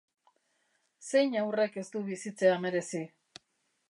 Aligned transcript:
Zein 1.09 1.37
haurrek 1.41 1.77
ez 1.83 1.85
du 1.95 2.03
bizitzea 2.09 2.57
merezi? 2.67 3.05